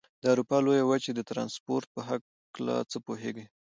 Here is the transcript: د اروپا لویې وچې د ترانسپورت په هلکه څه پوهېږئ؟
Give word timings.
د 0.21 0.23
اروپا 0.33 0.57
لویې 0.65 0.87
وچې 0.89 1.11
د 1.15 1.21
ترانسپورت 1.29 1.87
په 1.95 2.01
هلکه 2.07 2.73
څه 2.91 2.97
پوهېږئ؟ 3.05 3.45